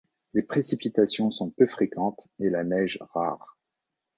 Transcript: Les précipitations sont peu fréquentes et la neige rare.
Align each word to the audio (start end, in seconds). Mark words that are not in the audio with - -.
Les 0.33 0.41
précipitations 0.41 1.29
sont 1.29 1.51
peu 1.51 1.67
fréquentes 1.67 2.27
et 2.39 2.49
la 2.49 2.63
neige 2.63 2.97
rare. 3.13 3.59